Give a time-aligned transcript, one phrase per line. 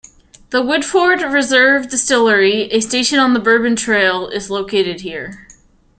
[0.49, 5.45] The Woodford Reserve Distillery, a station on the Bourbon Trail, is located here.